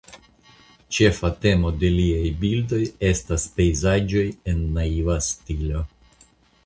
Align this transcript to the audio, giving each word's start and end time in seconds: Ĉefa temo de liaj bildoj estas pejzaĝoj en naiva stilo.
Ĉefa 0.95 1.29
temo 1.43 1.73
de 1.83 1.91
liaj 1.97 2.31
bildoj 2.43 2.81
estas 3.11 3.47
pejzaĝoj 3.59 4.27
en 4.55 4.65
naiva 4.79 5.19
stilo. 5.31 5.85